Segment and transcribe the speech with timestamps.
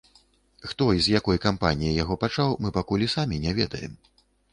[0.69, 3.93] Хто і з якой кампаніі яго пачаў мы пакуль і самі не ведаем.